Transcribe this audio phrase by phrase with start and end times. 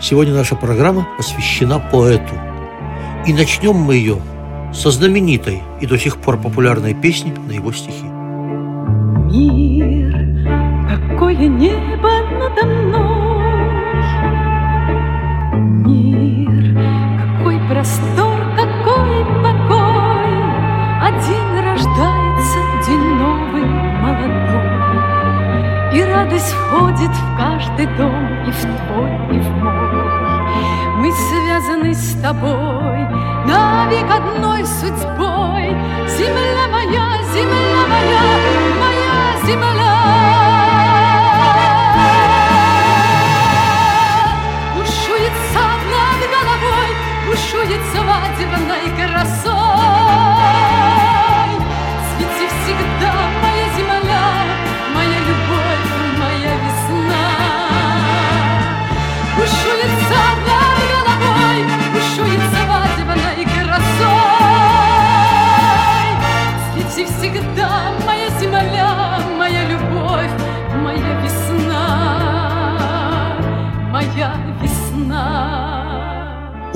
[0.00, 2.34] Сегодня наша программа посвящена поэту.
[3.26, 4.18] И начнем мы ее
[4.72, 8.04] со знаменитой и до сих пор популярной песни на его стихи.
[9.34, 10.14] Мир,
[10.88, 13.24] какое небо надо мной
[15.86, 16.76] Мир,
[17.18, 20.34] какой простор, какой покой
[21.02, 23.64] Один рождается день новый,
[24.02, 24.68] молодой
[25.94, 30.04] И радость входит в каждый дом И в твой, и в мой.
[30.98, 33.00] Мы связаны с тобой
[33.46, 35.76] Навек одной судьбой.
[36.08, 38.24] Земля моя, земля моя,
[38.80, 39.94] моя земля.
[44.74, 46.90] Бушует сад над головой
[47.26, 49.53] Бушует свадебной красой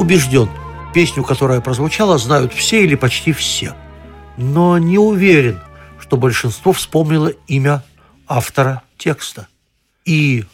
[0.08, 0.48] Убежден,
[0.94, 3.76] песню, которая прозвучала, знают все или почти все.
[4.38, 5.60] Но не уверен,
[6.00, 7.84] что большинство вспомнило имя
[8.26, 9.48] автора текста.
[10.06, 10.46] И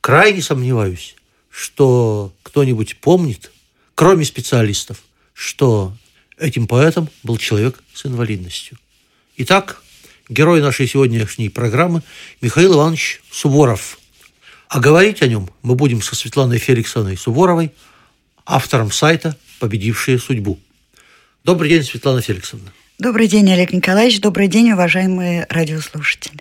[0.00, 1.14] крайне сомневаюсь,
[1.50, 3.52] что кто-нибудь помнит,
[3.94, 4.98] кроме специалистов,
[5.34, 5.96] что
[6.36, 8.76] этим поэтом был человек с инвалидностью.
[9.36, 9.84] Итак,
[10.28, 12.02] герой нашей сегодняшней программы
[12.40, 14.00] Михаил Иванович Суворов.
[14.68, 17.70] А говорить о нем мы будем со Светланой Феликсовной Суворовой,
[18.46, 20.58] автором сайта «Победившие судьбу».
[21.44, 22.72] Добрый день, Светлана Феликсовна.
[22.98, 24.20] Добрый день, Олег Николаевич.
[24.20, 26.40] Добрый день, уважаемые радиослушатели.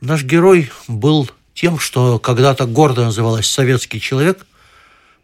[0.00, 4.46] Наш герой был тем, что когда-то гордо называлась «советский человек»,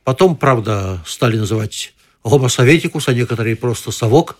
[0.04, 1.94] потом, правда, стали называть
[2.24, 4.38] «гомосоветикус», а некоторые просто «совок».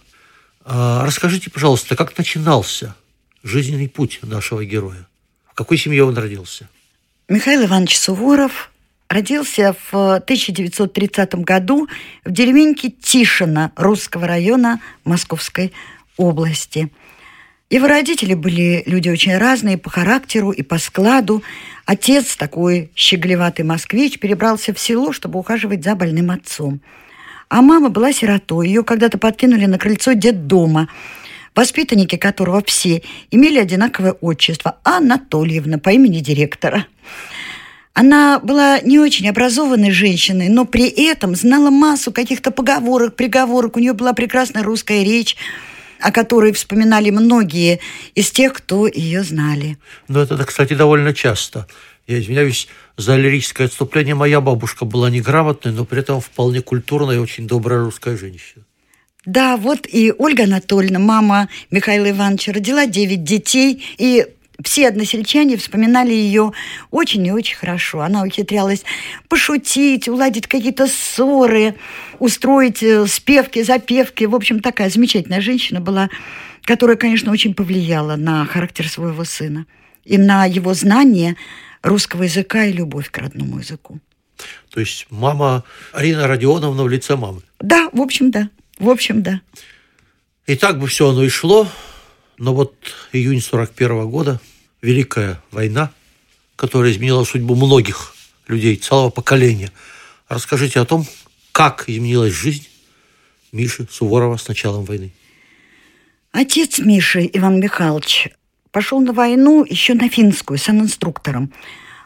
[0.64, 2.94] А расскажите, пожалуйста, как начинался
[3.42, 5.06] жизненный путь нашего героя?
[5.50, 6.68] В какой семье он родился?
[7.28, 8.70] Михаил Иванович Суворов
[9.08, 11.88] родился в 1930 году
[12.24, 15.72] в деревеньке Тишино Русского района Московской
[16.16, 16.90] области.
[17.70, 21.42] Его родители были люди очень разные по характеру и по складу.
[21.84, 26.80] Отец, такой щеглеватый москвич, перебрался в село, чтобы ухаживать за больным отцом.
[27.48, 28.68] А мама была сиротой.
[28.68, 30.88] Ее когда-то подкинули на крыльцо детдома,
[31.54, 36.86] воспитанники которого все имели одинаковое отчество– Анатольевна по имени директора.
[37.98, 43.76] Она была не очень образованной женщиной, но при этом знала массу каких-то поговорок, приговорок.
[43.76, 45.36] У нее была прекрасная русская речь,
[45.98, 47.80] о которой вспоминали многие
[48.14, 49.78] из тех, кто ее знали.
[50.06, 51.66] Но это, кстати, довольно часто.
[52.06, 54.14] Я извиняюсь за лирическое отступление.
[54.14, 58.62] Моя бабушка была неграмотной, но при этом вполне культурная и очень добрая русская женщина.
[59.26, 64.24] Да, вот и Ольга Анатольевна, мама Михаила Ивановича, родила девять детей, и
[64.64, 66.52] все односельчане вспоминали ее
[66.90, 68.00] очень и очень хорошо.
[68.00, 68.84] Она ухитрялась
[69.28, 71.76] пошутить, уладить какие-то ссоры,
[72.18, 74.24] устроить э, спевки, запевки.
[74.24, 76.10] В общем, такая замечательная женщина была,
[76.64, 79.66] которая, конечно, очень повлияла на характер своего сына
[80.04, 81.36] и на его знание
[81.82, 84.00] русского языка и любовь к родному языку.
[84.70, 87.42] То есть мама Арина Родионовна в лице мамы.
[87.60, 88.50] Да, в общем, да.
[88.78, 89.40] В общем, да.
[90.46, 91.68] И так бы все оно и шло,
[92.38, 92.74] но вот
[93.12, 94.40] июнь 41 года,
[94.80, 95.90] Великая война,
[96.56, 98.14] которая изменила судьбу многих
[98.46, 99.72] людей, целого поколения.
[100.28, 101.04] Расскажите о том,
[101.52, 102.68] как изменилась жизнь
[103.52, 105.10] Миши Суворова с началом войны.
[106.32, 108.28] Отец Миши, Иван Михайлович,
[108.70, 111.52] пошел на войну еще на финскую, инструктором.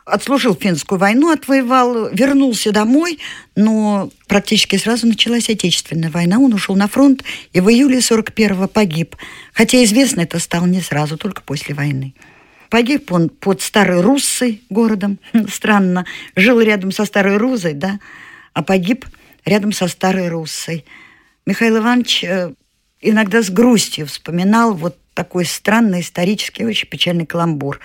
[0.04, 3.20] Отслужил финскую войну, отвоевал, вернулся домой,
[3.54, 6.38] но практически сразу началась Отечественная война.
[6.40, 7.22] Он ушел на фронт
[7.52, 9.14] и в июле 41-го погиб.
[9.52, 12.14] Хотя известно это стало не сразу, только после войны.
[12.68, 15.18] Погиб он под Старой Руссой городом.
[15.48, 16.04] Странно.
[16.34, 18.00] Жил рядом со Старой Рузой, да,
[18.54, 19.06] а погиб
[19.44, 20.84] рядом со Старой Руссой.
[21.46, 22.52] Михаил Иванович э,
[23.00, 27.78] иногда с грустью вспоминал вот такой странный исторический, очень печальный каламбур.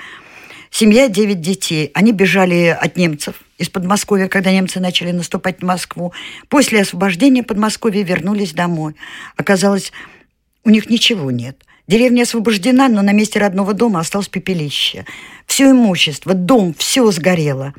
[0.80, 1.90] Семья, девять детей.
[1.96, 6.14] Они бежали от немцев из Подмосковья, когда немцы начали наступать на Москву.
[6.50, 8.94] После освобождения Подмосковья вернулись домой.
[9.38, 9.92] Оказалось,
[10.64, 11.66] у них ничего нет.
[11.88, 15.06] Деревня освобождена, но на месте родного дома осталось пепелище.
[15.48, 17.74] Все имущество, дом, все сгорело.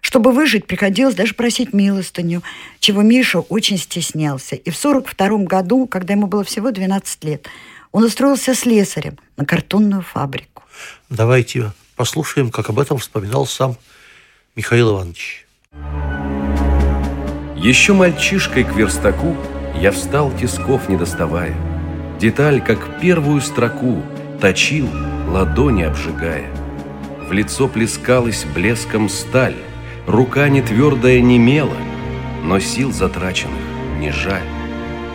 [0.00, 2.44] Чтобы выжить, приходилось даже просить милостыню,
[2.78, 4.54] чего Миша очень стеснялся.
[4.54, 7.48] И в 42 году, когда ему было всего 12 лет,
[7.90, 10.62] он устроился слесарем на картонную фабрику.
[11.08, 13.76] Давайте послушаем, как об этом вспоминал сам
[14.56, 15.46] Михаил Иванович.
[17.56, 19.36] Еще мальчишкой к верстаку
[19.78, 21.54] я встал тисков не доставая.
[22.18, 24.02] Деталь, как первую строку,
[24.40, 24.88] точил,
[25.28, 26.50] ладони обжигая.
[27.28, 29.56] В лицо плескалась блеском сталь,
[30.06, 31.76] рука не твердая не мела,
[32.42, 33.60] но сил затраченных
[33.98, 34.48] не жаль.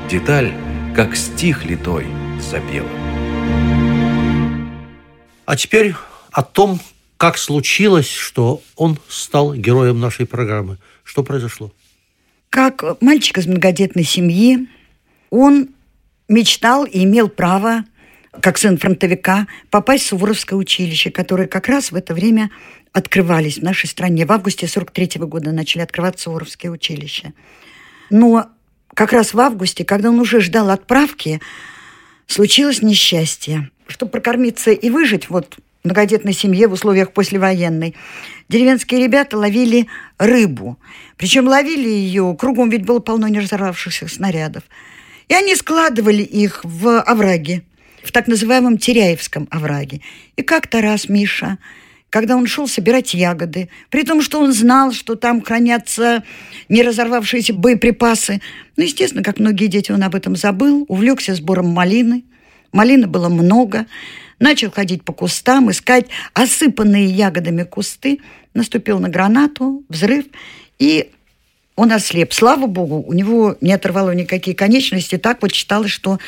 [0.07, 0.53] Деталь,
[0.95, 2.05] как стих литой,
[2.39, 2.87] запела.
[5.47, 5.95] А теперь
[6.35, 6.81] о том,
[7.15, 10.77] как случилось, что он стал героем нашей программы.
[11.05, 11.71] Что произошло?
[12.49, 14.67] Как мальчик из многодетной семьи,
[15.29, 15.69] он
[16.27, 17.85] мечтал и имел право,
[18.41, 22.51] как сын фронтовика, попасть в Суворовское училище, которое как раз в это время
[22.91, 24.25] открывались в нашей стране.
[24.25, 27.31] В августе 43 -го года начали открываться Суворовские училища.
[28.09, 28.49] Но
[28.93, 31.39] как раз в августе, когда он уже ждал отправки,
[32.27, 33.71] случилось несчастье.
[33.87, 37.95] Чтобы прокормиться и выжить, вот многодетной семье в условиях послевоенной,
[38.49, 39.87] деревенские ребята ловили
[40.17, 40.77] рыбу.
[41.17, 44.63] Причем ловили ее, кругом ведь было полно не разорвавшихся снарядов.
[45.29, 47.63] И они складывали их в овраге,
[48.03, 50.01] в так называемом Теряевском овраге.
[50.35, 51.57] И как-то раз Миша,
[52.09, 56.23] когда он шел собирать ягоды, при том, что он знал, что там хранятся
[56.69, 58.41] не разорвавшиеся боеприпасы,
[58.77, 62.23] ну, естественно, как многие дети, он об этом забыл, увлекся сбором малины.
[62.71, 63.85] Малины было много–
[64.39, 68.19] начал ходить по кустам, искать осыпанные ягодами кусты,
[68.53, 70.25] наступил на гранату, взрыв,
[70.79, 71.11] и
[71.75, 72.33] он ослеп.
[72.33, 76.19] Слава богу, у него не оторвало никакие конечности, так вот считалось, что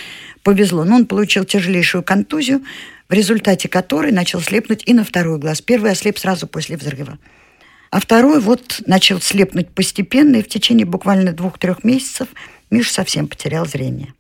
[0.44, 0.84] повезло.
[0.84, 2.64] Но он получил тяжелейшую контузию,
[3.08, 5.62] в результате которой начал слепнуть и на второй глаз.
[5.62, 7.18] Первый ослеп сразу после взрыва.
[7.90, 12.28] А второй вот начал слепнуть постепенно, и в течение буквально двух-трех месяцев
[12.70, 14.14] Миша совсем потерял зрение.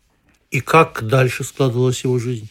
[0.52, 2.50] И как дальше складывалась его жизнь?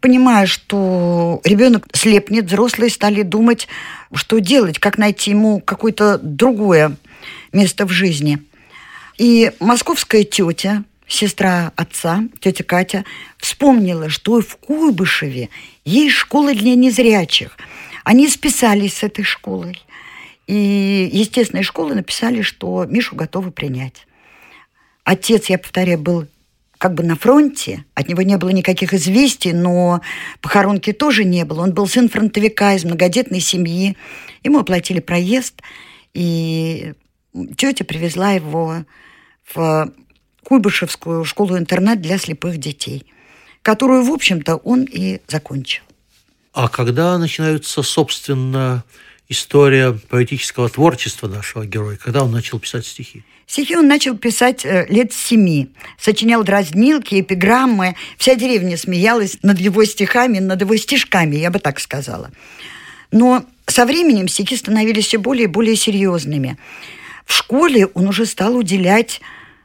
[0.00, 3.68] Понимая, что ребенок слепнет, взрослые стали думать,
[4.14, 6.96] что делать, как найти ему какое-то другое
[7.52, 8.38] место в жизни.
[9.18, 13.04] И московская тетя, сестра отца, тетя Катя,
[13.38, 15.48] вспомнила, что в Куйбышеве
[15.84, 17.56] есть школа для незрячих.
[18.04, 19.82] Они списались с этой школой.
[20.46, 24.06] И естественные школы написали, что Мишу готовы принять.
[25.02, 26.26] Отец, я повторяю, был
[26.78, 30.00] как бы на фронте, от него не было никаких известий, но
[30.40, 31.62] похоронки тоже не было.
[31.62, 33.96] Он был сын фронтовика из многодетной семьи.
[34.44, 35.62] Ему оплатили проезд,
[36.14, 36.92] и
[37.56, 38.84] тетя привезла его
[39.54, 39.92] в
[40.44, 43.06] Куйбышевскую школу-интернат для слепых детей,
[43.62, 45.82] которую, в общем-то, он и закончил.
[46.52, 48.84] А когда начинаются, собственно,
[49.28, 53.24] история поэтического творчества нашего героя, когда он начал писать стихи?
[53.46, 55.70] Стихи он начал писать э, лет семи.
[55.98, 57.94] Сочинял дразнилки, эпиграммы.
[58.18, 62.32] Вся деревня смеялась над его стихами, над его стишками, я бы так сказала.
[63.12, 66.56] Но со временем стихи становились все более и более серьезными.
[67.24, 69.20] В школе он уже стал уделять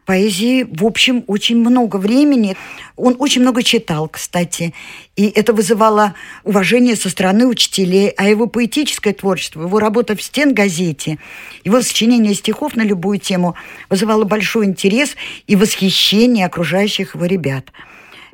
[0.06, 2.58] поэзии, в общем, очень много времени.
[2.96, 4.74] Он очень много читал, кстати,
[5.16, 11.18] и это вызывало уважение со стороны учителей, а его поэтическое творчество, его работа в стен-газете,
[11.64, 13.56] его сочинение стихов на любую тему
[13.90, 15.16] вызывало большой интерес
[15.48, 17.72] и восхищение окружающих его ребят.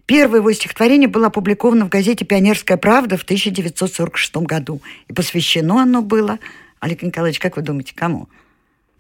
[0.06, 4.82] Первое его стихотворение было опубликовано в газете «Пионерская правда» в 1946 году.
[5.10, 6.40] И посвящено оно было,
[6.80, 8.30] Олег Николаевич, как вы думаете, кому?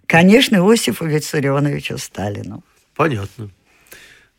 [0.07, 2.63] Конечно, Иосифу Виссарионовичу Сталину.
[2.95, 3.49] Понятно.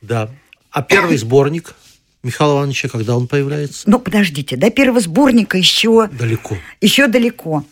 [0.00, 0.30] Да.
[0.70, 1.74] А первый сборник
[2.22, 3.88] Михаила Ивановича, когда он появляется?
[3.88, 6.08] Ну, подождите, до первого сборника еще...
[6.08, 6.56] Далеко.
[6.80, 7.64] Еще далеко.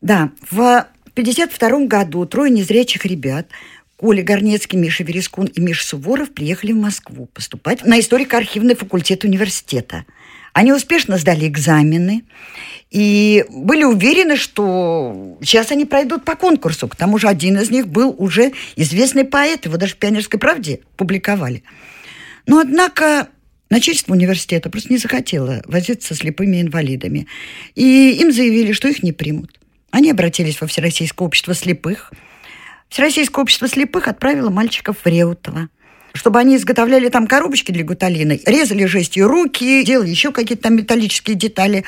[0.00, 3.48] Да, в 1952 году трое незрячих ребят
[3.96, 10.04] Коля Горнецкий, Миша Верескун и Миша Суворов приехали в Москву поступать на историко-архивный факультет университета.
[10.52, 12.24] Они успешно сдали экзамены
[12.90, 16.88] и были уверены, что сейчас они пройдут по конкурсу.
[16.88, 20.80] К тому же один из них был уже известный поэт, его даже в «Пионерской правде»
[20.96, 21.62] публиковали.
[22.46, 23.28] Но, однако,
[23.70, 27.26] начальство университета просто не захотело возиться со слепыми инвалидами.
[27.74, 29.58] И им заявили, что их не примут.
[29.90, 32.12] Они обратились во Всероссийское общество слепых.
[32.90, 35.70] Всероссийское общество слепых отправило мальчиков в Реутово
[36.14, 41.36] чтобы они изготовляли там коробочки для гуталина, резали жестью руки, делали еще какие-то там металлические
[41.36, 41.84] детали.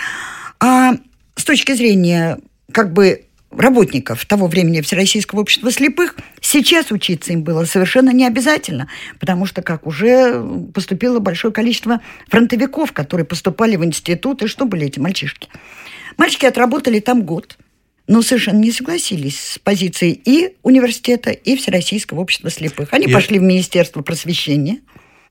[0.60, 0.94] А
[1.36, 2.38] с точки зрения
[2.72, 8.88] как бы работников того времени Всероссийского общества слепых, сейчас учиться им было совершенно не обязательно,
[9.20, 14.86] потому что как уже поступило большое количество фронтовиков, которые поступали в институт, и что были
[14.86, 15.48] эти мальчишки?
[16.16, 17.56] Мальчики отработали там год,
[18.06, 22.92] но совершенно не согласились с позицией и университета, и Всероссийского общества слепых.
[22.92, 24.80] Они Я- пошли в Министерство просвещения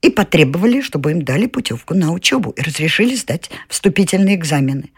[0.01, 4.89] и потребовали, чтобы им дали путевку на учебу и разрешили сдать вступительные экзамены.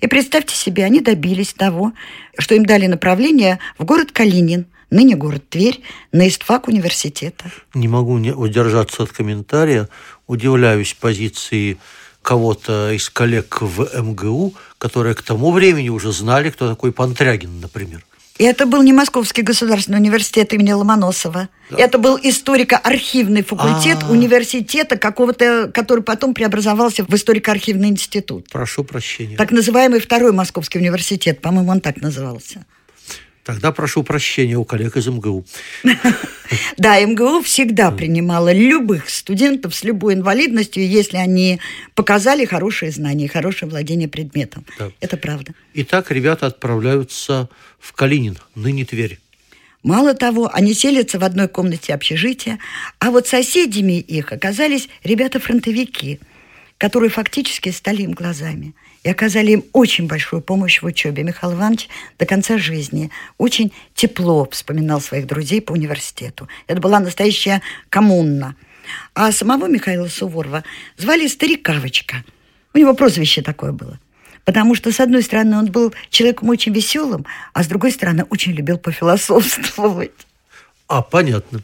[0.00, 1.92] И представьте себе, они добились того,
[2.38, 5.80] что им дали направление в город Калинин, ныне город Тверь,
[6.12, 7.50] на истфак университета.
[7.74, 9.88] Не могу не удержаться от комментария.
[10.26, 11.78] Удивляюсь позиции
[12.22, 18.04] кого-то из коллег в МГУ, которые к тому времени уже знали, кто такой Пантрягин, например.
[18.40, 21.50] И это был не Московский государственный университет имени Ломоносова.
[21.76, 24.10] Это был историко-архивный факультет А.
[24.10, 28.48] университета какого-то, который потом преобразовался в историко-архивный институт.
[28.50, 29.36] Прошу прощения.
[29.36, 32.64] Так называемый второй Московский университет, по-моему, он так назывался.
[33.50, 35.44] Тогда прошу прощения у коллег из МГУ.
[36.76, 41.60] Да, МГУ всегда принимала любых студентов с любой инвалидностью, если они
[41.94, 44.64] показали хорошие знания, хорошее владение предметом.
[45.00, 45.52] Это правда.
[45.74, 49.20] Итак, ребята отправляются в Калинин, ныне Тверь.
[49.84, 52.58] Мало того, они селятся в одной комнате общежития,
[52.98, 56.18] а вот соседями их оказались ребята-фронтовики,
[56.78, 61.22] которые фактически стали им глазами и оказали им очень большую помощь в учебе.
[61.22, 61.88] Михаил Иванович
[62.18, 66.48] до конца жизни очень тепло вспоминал своих друзей по университету.
[66.66, 68.56] Это была настоящая коммуна.
[69.14, 70.64] А самого Михаила Суворова
[70.96, 72.24] звали Старикавочка.
[72.74, 73.98] У него прозвище такое было.
[74.44, 78.52] Потому что, с одной стороны, он был человеком очень веселым, а с другой стороны, очень
[78.52, 80.12] любил пофилософствовать.
[80.88, 81.60] А, понятно.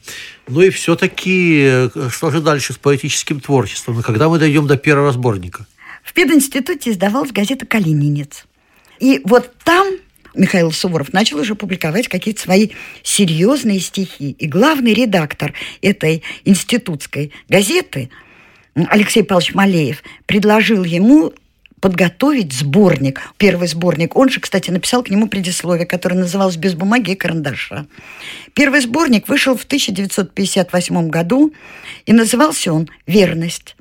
[0.46, 3.98] Ну и все-таки, э, что же дальше с поэтическим творчеством?
[3.98, 5.66] И когда мы дойдем до первого сборника?
[6.06, 8.46] В пединституте издавалась газета «Калининец».
[9.00, 9.88] И вот там
[10.34, 12.68] Михаил Суворов начал уже публиковать какие-то свои
[13.02, 14.30] серьезные стихи.
[14.30, 18.10] И главный редактор этой институтской газеты
[18.74, 21.32] Алексей Павлович Малеев предложил ему
[21.80, 24.16] подготовить сборник, первый сборник.
[24.16, 27.86] Он же, кстати, написал к нему предисловие, которое называлось «Без бумаги и карандаша».
[28.54, 31.52] Первый сборник вышел в 1958 году,
[32.06, 33.75] и назывался он «Верность».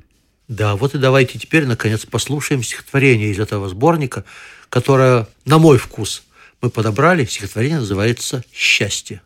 [0.48, 4.24] Да, вот и давайте теперь, наконец, послушаем стихотворение из этого сборника,
[4.68, 6.22] которое, на мой вкус,
[6.62, 7.24] мы подобрали.
[7.24, 9.22] Стихотворение называется «Счастье».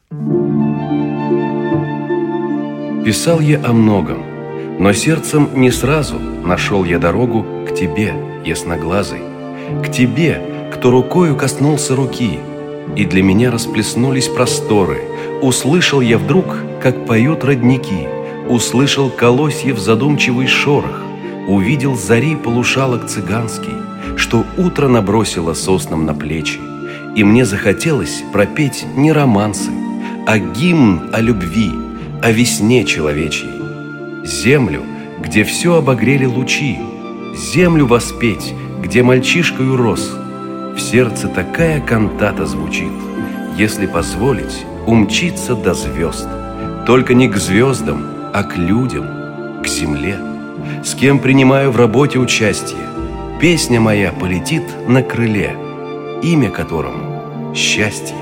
[3.05, 4.25] Писал я о многом,
[4.79, 9.21] но сердцем не сразу нашел я дорогу к тебе, ясноглазый,
[9.83, 10.41] к тебе,
[10.73, 12.39] кто рукою коснулся руки,
[12.97, 15.03] и для меня расплеснулись просторы.
[15.43, 18.09] Услышал я вдруг, как поют родники,
[18.49, 21.10] услышал колосьев задумчивый шорох,
[21.51, 23.75] увидел зари полушалок цыганский,
[24.17, 26.61] что утро набросило соснам на плечи,
[27.17, 29.71] и мне захотелось пропеть не романсы,
[30.27, 31.73] а гимн о любви,
[32.23, 33.51] о весне человечьей.
[34.25, 34.83] Землю,
[35.19, 36.79] где все обогрели лучи,
[37.35, 40.17] землю воспеть, где мальчишкою рос.
[40.77, 42.93] В сердце такая кантата звучит,
[43.57, 46.29] если позволить умчиться до звезд.
[46.87, 49.07] Только не к звездам, а к людям,
[49.63, 50.30] к земле,
[50.85, 52.81] с кем принимаю в работе участие.
[53.41, 55.57] Песня моя полетит на крыле,
[56.23, 58.17] имя которому– счастье.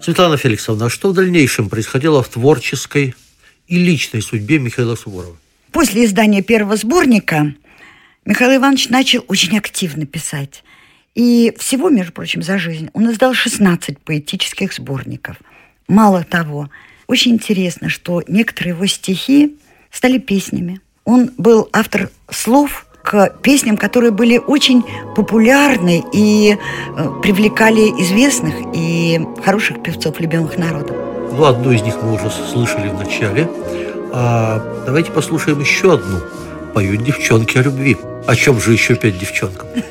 [0.00, 3.14] Светлана Феликсовна, а что в дальнейшем происходило в творческой
[3.66, 5.36] и личной судьбе Михаила Суворова?
[5.72, 7.54] После издания первого сборника
[8.24, 10.62] Михаил Иванович начал очень активно писать.
[11.14, 15.36] И всего, между прочим, за жизнь он издал 16 поэтических сборников.
[15.88, 16.70] Мало того,
[17.06, 19.56] очень интересно, что некоторые его стихи
[19.90, 20.80] стали песнями.
[21.04, 24.82] Он был автор слов к песням, которые были очень
[25.14, 30.96] популярны и э, привлекали известных и хороших певцов, любимых народом.
[31.36, 33.48] Ну, одну из них мы уже слышали в начале.
[34.12, 36.20] А давайте послушаем еще одну.
[36.72, 37.98] Поют девчонки о любви.
[38.26, 39.68] О чем же еще петь девчонкам?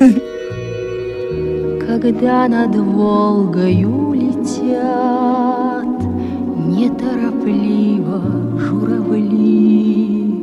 [1.86, 5.73] Когда над Волгою летят
[6.76, 8.20] Неторопливо
[8.58, 10.42] журавли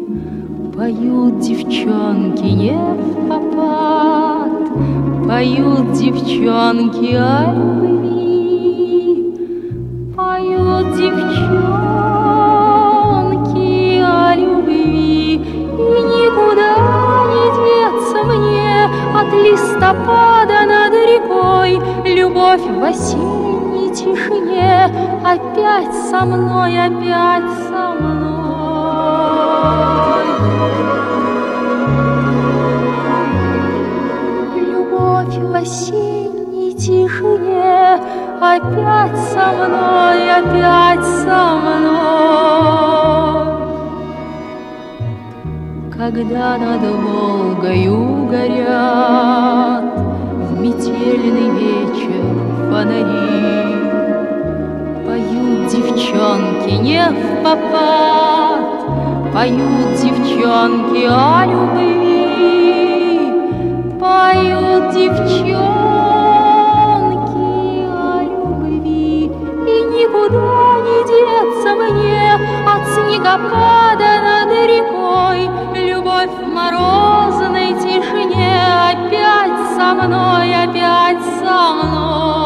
[0.78, 4.64] Поют девчонки не в попад
[5.28, 9.36] Поют девчонки о любви.
[10.16, 11.52] Поют девчонки
[14.02, 16.72] о любви И никуда
[17.28, 18.74] не деться мне
[19.20, 21.72] От листопада над рекой.
[22.06, 28.22] Любовь в осенней тишине Опять со мной, опять со мной.
[34.56, 38.00] Любовь в осенней тишине
[38.42, 42.02] Опять со мной, опять со мной.
[45.96, 49.84] Когда над Волгою горят
[50.50, 52.24] В метельный вечер
[52.72, 53.61] фонари
[56.02, 58.62] девчонки не в попад.
[59.34, 63.20] Поют девчонки о любви.
[64.00, 65.58] Поют девчонки
[67.88, 69.26] о любви.
[69.26, 72.24] И никуда не деться мне
[72.68, 75.42] От снегопада над рекой.
[75.76, 78.58] Любовь в морозной тишине.
[78.92, 82.41] Опять со мной, опять со мной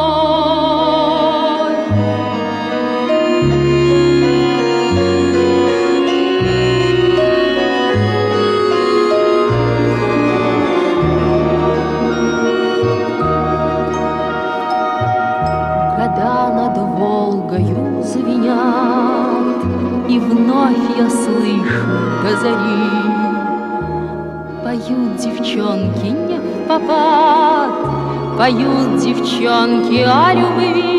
[26.85, 30.94] не в попад, Поют девчонки о любви,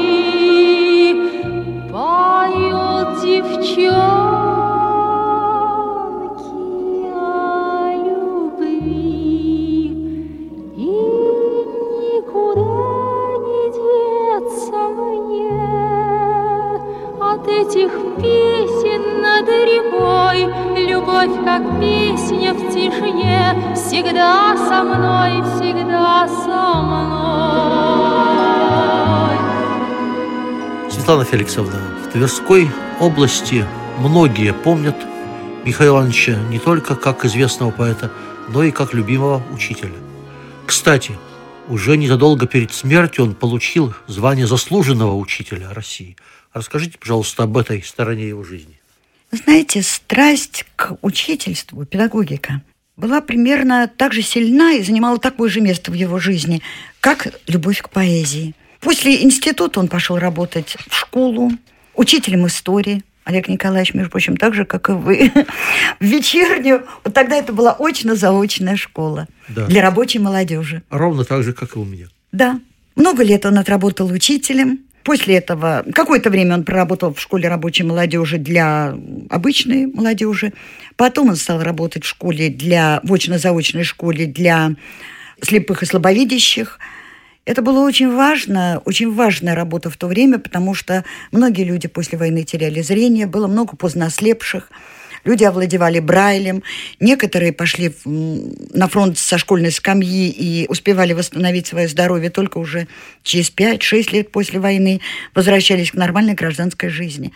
[31.30, 33.64] Феликсовна, в Тверской области
[33.98, 34.94] многие помнят
[35.64, 38.12] Михаила Ивановича не только как известного поэта,
[38.48, 39.96] но и как любимого учителя.
[40.66, 41.18] Кстати,
[41.68, 46.16] уже незадолго перед смертью он получил звание заслуженного учителя России.
[46.52, 48.78] Расскажите, пожалуйста, об этой стороне его жизни.
[49.32, 52.62] Знаете, страсть к учительству, педагогика,
[52.96, 56.62] была примерно так же сильна и занимала такое же место в его жизни,
[57.00, 58.54] как любовь к поэзии.
[58.86, 61.50] После института он пошел работать в школу,
[61.96, 63.02] учителем истории.
[63.24, 65.32] Олег Николаевич, между прочим, так же, как и вы,
[66.00, 66.86] в вечернюю.
[67.02, 69.66] Вот тогда это была очно-заочная школа Да.
[69.66, 70.82] для рабочей молодежи.
[70.88, 72.06] Ровно так же, как и у меня.
[72.30, 72.60] Да.
[72.94, 74.78] Много лет он отработал учителем.
[75.02, 78.96] После этого какое-то время он проработал в школе рабочей молодежи для
[79.30, 80.52] обычной молодежи.
[80.94, 84.76] Потом он стал работать в школе для, в очно-заочной школе для
[85.42, 86.78] слепых и слабовидящих.
[87.46, 92.18] Это было очень важно, очень важная работа в то время, потому что многие люди после
[92.18, 94.68] войны теряли зрение, было много поздно ослепших.
[95.22, 96.64] Люди овладевали Брайлем,
[96.98, 102.88] некоторые пошли на фронт со школьной скамьи и успевали восстановить свое здоровье только уже
[103.22, 105.00] через 5-6 лет после войны,
[105.34, 107.32] возвращались к нормальной гражданской жизни.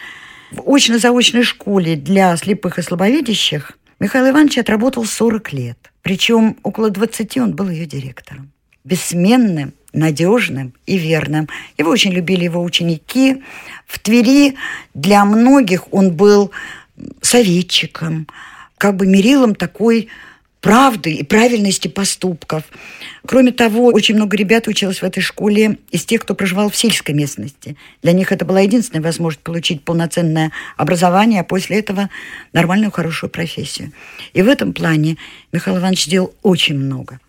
[0.50, 5.92] В очно-заочной школе для слепых и слабовидящих Михаил Иванович отработал 40 лет.
[6.02, 8.50] Причем около 20 он был ее директором.
[8.82, 11.48] Бессменным, надежным и верным.
[11.78, 13.42] Его очень любили его ученики.
[13.86, 14.56] В Твери
[14.94, 16.50] для многих он был
[17.22, 18.26] советчиком,
[18.78, 20.08] как бы мерилом такой
[20.60, 22.64] правды и правильности поступков.
[23.26, 27.14] Кроме того, очень много ребят училось в этой школе из тех, кто проживал в сельской
[27.14, 27.76] местности.
[28.02, 32.10] Для них это была единственная возможность получить полноценное образование, а после этого
[32.52, 33.92] нормальную, хорошую профессию.
[34.32, 35.16] И в этом плане
[35.52, 37.20] Михаил Иванович сделал очень много.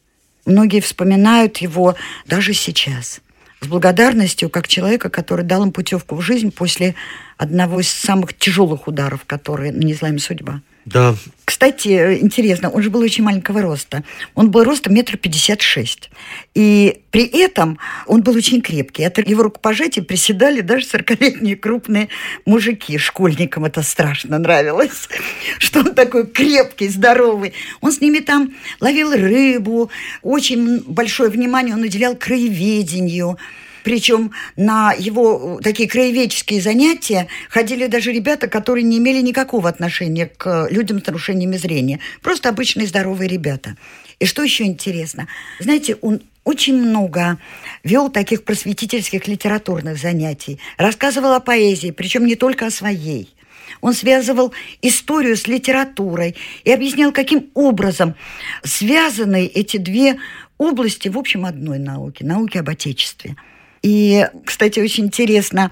[0.45, 3.21] Многие вспоминают его даже сейчас
[3.62, 6.95] с благодарностью, как человека, который дал им путевку в жизнь после
[7.38, 10.62] одного из самых тяжелых ударов, которые нанесла им судьба.
[10.86, 11.15] Да,
[11.62, 14.04] Кстати, интересно, он же был очень маленького роста.
[14.34, 16.10] Он был ростом метр пятьдесят шесть.
[16.56, 19.04] И при этом он был очень крепкий.
[19.04, 22.10] От его рукопожатия приседали даже сорокалетние крупные
[22.47, 22.97] мужики.
[22.97, 25.08] Школьникам это страшно нравилось,
[25.60, 27.54] что он такой крепкий, здоровый.
[27.80, 29.91] Он с ними там ловил рыбу.
[30.24, 33.38] Очень большое внимание он уделял краеведению.
[33.84, 40.28] Причем на его э, такие краеведческие занятия ходили даже ребята, которые не имели никакого отношения
[40.28, 42.00] к людям с нарушениями зрения.
[42.22, 43.76] Просто обычные здоровые ребята.
[44.20, 45.28] И что еще интересно?
[45.60, 47.38] Знаете, он очень много
[47.84, 53.34] вел таких просветительских литературных занятий, рассказывал о поэзии, причем не только о своей.
[53.80, 58.15] Он связывал историю с литературой и объяснял, каким образом
[58.63, 60.17] связаны эти две
[60.58, 63.36] области в общем одной науки, науки об Отечестве.
[63.82, 65.72] И, кстати, очень интересно,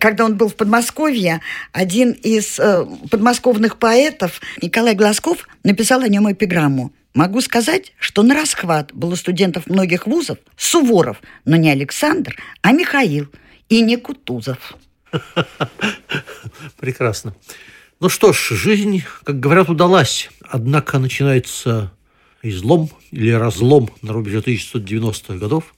[0.00, 6.30] когда он был в Подмосковье, один из э, подмосковных поэтов, Николай Глазков, написал о нем
[6.32, 6.92] эпиграмму.
[7.14, 13.28] Могу сказать, что на расхват было студентов многих вузов Суворов, но не Александр, а Михаил
[13.68, 14.74] и не Кутузов.
[16.78, 17.34] Прекрасно.
[18.00, 20.30] Ну что ж, жизнь, как говорят, удалась.
[20.40, 21.92] Однако начинается
[22.42, 25.74] излом или разлом на рубеже 1990-х годов,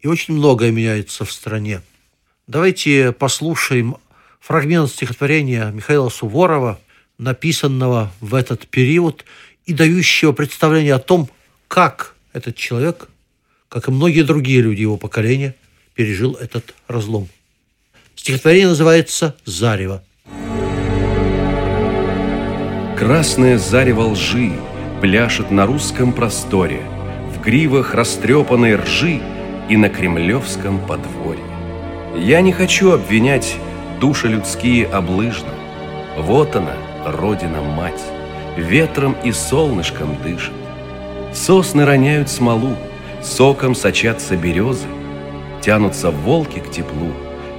[0.00, 1.82] и очень многое меняется в стране.
[2.46, 3.96] Давайте послушаем
[4.40, 6.80] фрагмент стихотворения Михаила Суворова,
[7.18, 9.24] написанного в этот период
[9.66, 11.28] и дающего представление о том,
[11.68, 13.08] как этот человек,
[13.68, 15.54] как и многие другие люди его поколения,
[15.94, 17.28] пережил этот разлом.
[18.16, 20.02] Стихотворение называется «Зарево».
[22.98, 24.52] Красное зарево лжи
[25.00, 26.82] пляшет на русском просторе,
[27.34, 29.22] В гривах растрепанной ржи
[29.70, 31.44] и на кремлевском подворье.
[32.16, 33.56] Я не хочу обвинять
[34.00, 35.54] души людские облыжно.
[36.18, 36.74] Вот она,
[37.06, 38.02] Родина-мать,
[38.56, 40.52] ветром и солнышком дышит.
[41.32, 42.76] Сосны роняют смолу,
[43.22, 44.86] соком сочатся березы,
[45.62, 47.12] Тянутся волки к теплу,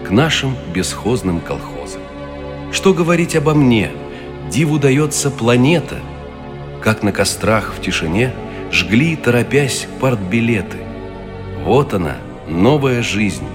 [0.05, 2.01] к нашим бесхозным колхозам.
[2.71, 3.89] Что говорить обо мне?
[4.49, 5.99] Диву дается планета,
[6.81, 8.33] Как на кострах в тишине
[8.71, 10.80] Жгли, торопясь, партбилеты.
[11.63, 13.45] Вот она, новая жизнь,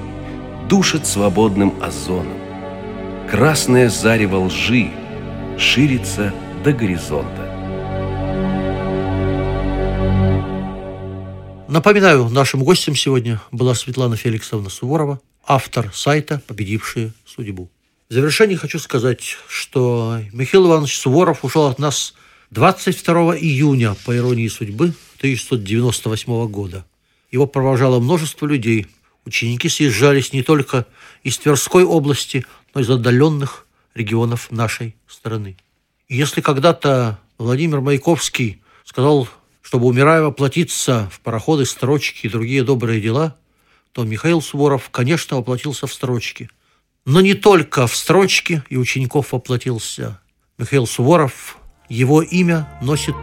[0.68, 2.38] Душит свободным озоном.
[3.30, 4.90] Красное зарево лжи
[5.58, 6.32] Ширится
[6.64, 7.52] до горизонта.
[11.68, 17.70] Напоминаю, нашим гостем сегодня была Светлана Феликсовна Суворова, автор сайта «Победившие судьбу».
[18.08, 22.14] В завершение хочу сказать, что Михаил Иванович Суворов ушел от нас
[22.50, 26.84] 22 июня, по иронии судьбы, 1998 года.
[27.36, 28.86] Его провожало множество людей.
[29.26, 30.86] Ученики съезжались не только
[31.22, 35.58] из Тверской области, но и из отдаленных регионов нашей страны.
[36.08, 39.28] И если когда-то Владимир Маяковский сказал,
[39.60, 43.36] чтобы, умирая, воплотиться в пароходы, строчки и другие добрые дела,
[43.92, 46.48] то Михаил Суворов, конечно, воплотился в строчки.
[47.04, 50.18] Но не только в строчки и учеников воплотился.
[50.56, 51.58] Михаил Суворов,
[51.90, 53.14] его имя носит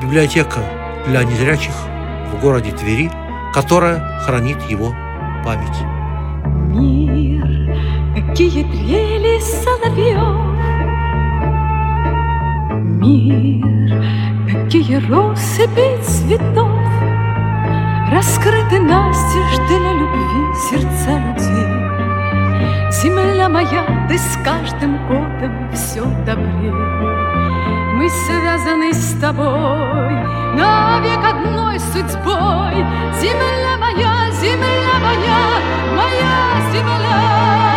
[0.00, 1.74] библиотека для незрячих
[2.32, 3.10] в городе Твери,
[3.52, 4.94] которая хранит его
[5.44, 5.80] память.
[6.72, 7.44] Мир,
[8.14, 10.50] какие трели соловьев.
[13.00, 14.02] Мир,
[14.46, 16.70] какие россыпи цветов.
[18.12, 21.80] Раскрыты настежь для любви сердца людей.
[22.90, 27.09] Земля моя, ты с каждым годом все добрее
[28.00, 30.14] Мы связаны с тобой.
[30.56, 32.76] Навек одной судьбой.
[33.20, 35.60] Земля моя, земля моя,
[35.94, 37.69] моя земля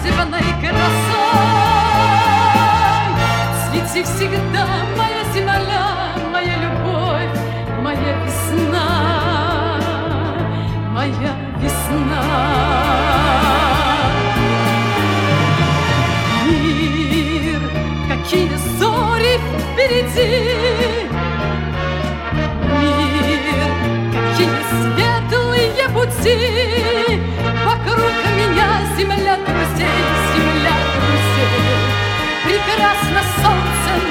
[0.00, 1.00] свадебной красой.
[3.70, 4.66] Свети всегда,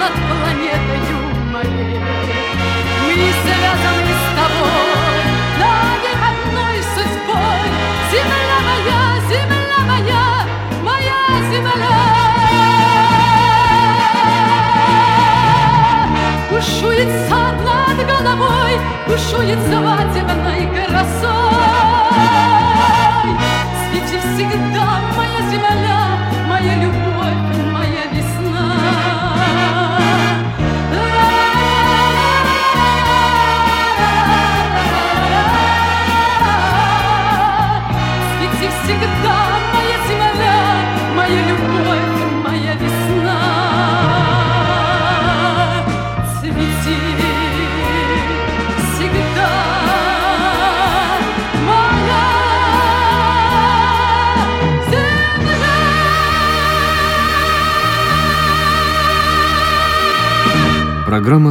[0.10, 1.20] над планетою
[1.52, 2.00] моей
[3.04, 5.20] Мы связаны с тобой
[5.60, 7.68] навек одной судьбой.
[8.12, 10.26] Земля моя, земля моя,
[10.84, 12.00] моя земля.
[16.50, 18.74] Бушует над головой,
[19.08, 20.99] бушует свадебной красой.